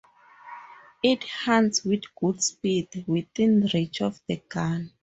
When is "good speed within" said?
2.19-3.69